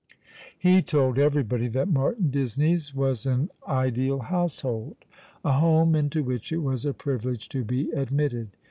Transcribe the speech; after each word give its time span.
He 0.57 0.81
told 0.81 1.19
everybody 1.19 1.67
that 1.67 1.87
Martin 1.87 2.31
Disney's 2.31 2.95
was 2.95 3.27
an 3.27 3.51
ideal 3.67 4.17
house 4.17 4.61
hold— 4.61 4.95
a 5.45 5.51
home 5.59 5.93
into 5.93 6.23
which 6.23 6.51
it 6.51 6.63
was 6.63 6.87
a 6.87 6.93
privilege 6.95 7.47
to 7.49 7.63
be 7.63 7.91
admitted. 7.91 8.49